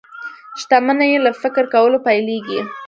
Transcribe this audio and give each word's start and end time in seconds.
شتمني 0.61 1.11
له 1.25 1.31
فکر 1.41 1.63
کولو 1.73 1.97
پيلېږي. 2.07 2.59